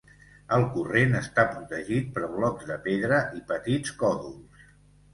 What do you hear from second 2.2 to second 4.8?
blocs de pedra i petits còdols.